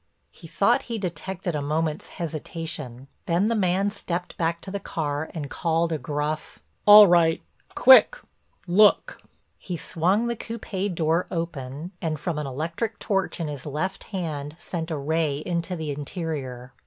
[0.31, 5.29] He thought he detected a moment's hesitation, then the man stepped back to the car
[5.35, 9.21] and called a gruff: "All right—quick—look."
[9.59, 14.55] He swung the coupé door open and from an electric torch in his left hand
[14.57, 16.73] sent a ray into the interior.